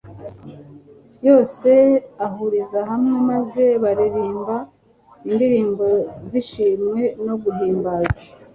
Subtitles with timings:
[1.27, 1.71] yose
[2.25, 4.55] ahuriza hamwe maze baririmba
[5.27, 5.87] indirimbo
[6.29, 8.17] z'ishimwe no guhimbaza.